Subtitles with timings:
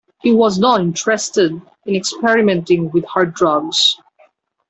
[0.23, 1.51] He was not interested
[1.85, 3.97] in experimenting with hard drugs.